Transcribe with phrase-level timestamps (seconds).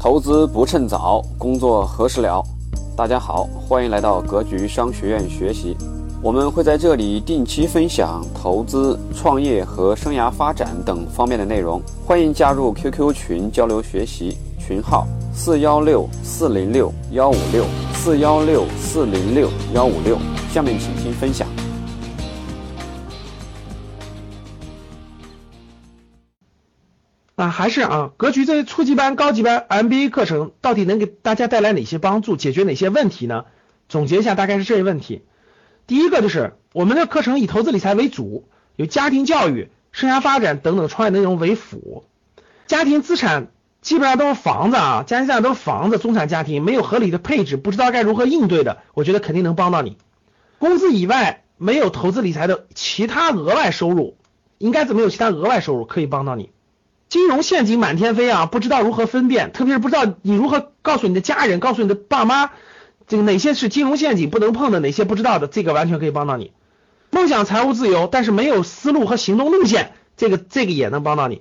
[0.00, 2.40] 投资不趁早，工作何时了？
[2.96, 5.76] 大家好，欢迎来到格局商学院学习。
[6.22, 11.82] 我们会在这里定期分享投资、创业和生涯发展等方面的内容。
[12.06, 20.16] 欢迎加入 QQ 群交流学习，群号四幺六四零六幺五六四幺六四零六幺五六。
[20.52, 21.48] 下面请听分享。
[27.38, 33.44] 啊，还是啊，格局这初级班、高级班、MBA 课程到底能给大家带来哪些帮助，解决哪些问题呢？
[33.88, 35.22] 总结一下，大概是这些问题。
[35.86, 42.02] 第一个就是我们的课程以投资理财为主，有家庭教育、生涯发展等等创业内容为辅。
[42.66, 43.52] 家庭资产
[43.82, 49.96] 基本上都是房子啊，家庭资产都是房子，中产家庭没有合理的配置，不知道该如何应对的，我觉得肯定能帮到你。
[50.58, 54.16] 工资以外没有投资理财的其他额外收入，
[54.58, 56.50] 应该怎么有其他额外收入可以帮到你？
[57.08, 62.50] 金融陷阱满天飞啊，不知道如何分辨，特别是不知道你如何告诉你的家人，告诉你的爸妈，
[63.06, 66.52] 这个哪些是金融陷阱不能碰的，哪些不知道的，这个完全可以帮到你。
[67.10, 71.40] 梦想财务自由，但是没有思路和行动路线，这个这个也能帮到你。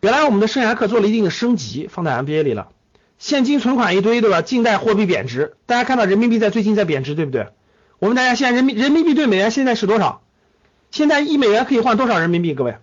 [0.00, 2.68] 原来我们的生涯课做了一定的升级，放在 MBA 里了。
[3.18, 4.40] 现金存款一堆，对吧？
[4.40, 7.48] 近代货币贬值，大家看到人民币在最近在贬值，对不对？
[7.98, 10.22] 我问大家，现在人民人民币对美元现在是多少？
[10.90, 12.54] 现在一美元可以换多少人民币？
[12.54, 12.76] 各位，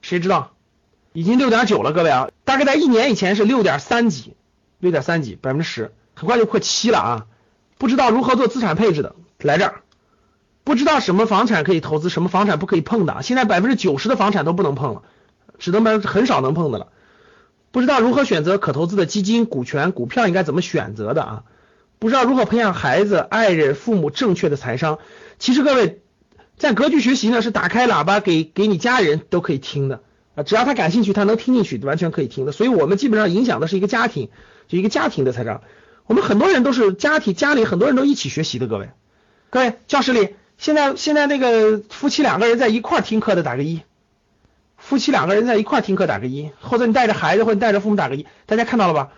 [0.00, 0.52] 谁知道？
[1.12, 4.34] 已经六点九了，各位啊，大概在一年以前是六点三几，
[4.78, 7.26] 六点三几，百分之十，很快就破七了啊！
[7.78, 9.82] 不知道如何做资产配置的来这儿，
[10.62, 15.02] 不知道什么房产可以投资，什么房产不可以碰的，现在百分之九十的房产都不能碰了，
[15.58, 16.88] 只能买很少能碰的了。
[17.72, 21.42] 不知道如何选择可投资的基金、股权、股票应该怎么选择的啊？
[21.98, 24.98] 不知道如何培养孩子、爱人、父母正确的财商。
[25.38, 26.00] 其实各位
[26.56, 30.02] 在格局学习呢，是打开喇叭给给你家人都可以听的。
[30.42, 32.52] 只要他感兴趣，他能听进去，完全可以听的。
[32.52, 34.28] 所以我们基本上影响的是一个家庭，
[34.68, 35.62] 就一个家庭的财商。
[36.06, 38.90] 我们很多人都是家庭家里很多人都一起学习的，各位，
[39.50, 43.82] 各位教室里现在现在那个夫妻两个人在一块听课的打个一，
[44.76, 49.10] 夫妻两个人在一块听课打个一，或者你带着孩子或者你带着父母打个一，大家看到了吧？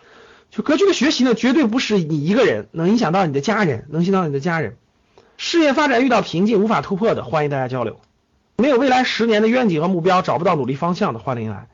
[0.50, 4.76] 就格局的学习呢，绝对不是你一个人能影响到你的家人，能影响到你的家人。
[5.38, 8.00] 事业发展遇到瓶颈无法突破的，欢迎大家交流。
[8.56, 11.68] 没有未来十年的愿景和目标，找不到努力方向的，欢迎来。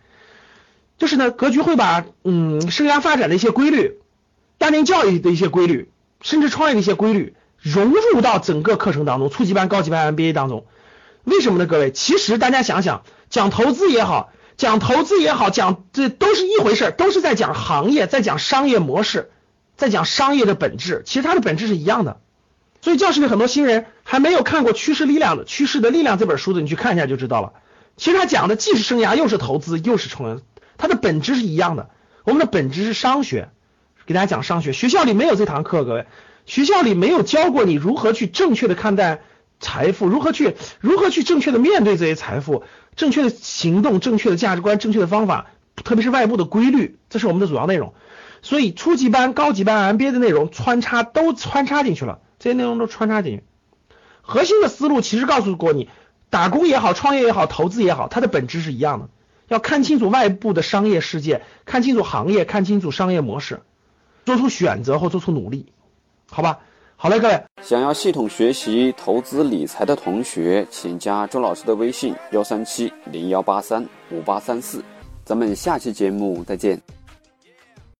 [0.97, 3.99] 就是呢，格局会把嗯生涯发展的一些规律、
[4.59, 5.91] 家庭教育的一些规律，
[6.23, 10.67] 甚至创业的一些规律融入到整个课程当中，初级班、高级班、MBA 当中。
[11.25, 11.67] 为什么呢？
[11.67, 19.31] 各位，其实大家想想，讲投资也好，讲投资也好，讲这都是一回事，都是在讲行业，在讲商业模式，
[19.77, 22.19] 在讲商业的本质，其实它的本质是一样的。
[22.89, 27.53] 所以教室里很多新人还没有看过《趋势力量》的《趋势的力量》这本书的，你去看一下就知道了。
[27.99, 30.43] 其实他讲的既是生涯，又是投资，又是创业，
[30.79, 31.91] 它的本质是一样的。
[32.25, 33.51] 我们的本质是商学，
[34.07, 34.73] 给大家讲商学。
[34.73, 36.07] 学校里没有这堂课，各位，
[36.47, 39.21] 学校里没有教过你如何去正确的看待
[39.61, 42.65] 财富，如何去如何去正确的面对这些财富，
[42.97, 45.49] 正确的行动，正确的价值观，正确的方法，
[45.85, 47.93] 特别是外部的规律，这是我们的主要内容。
[48.41, 52.21] 所以初级班、高级班、MBA 的内容穿插都穿插进去了。
[52.39, 53.43] 这些内容都穿插进去，
[54.23, 55.89] 核心的思路其实告诉过你，
[56.31, 59.09] 打工也好，创业也好，投资也好，它的本质是一样的。
[59.49, 63.61] 要看清楚外部的商业世界，看清楚行业，看清楚商业模式，
[64.27, 65.73] 做出选择或做出努力，
[66.31, 66.59] 好吧？
[66.97, 74.85] 好嘞，各位，想要系统学习投资理财的同学，请加周老师的微信：幺三七零幺八三五八三四。
[75.25, 76.98] 咱们下期节目再见。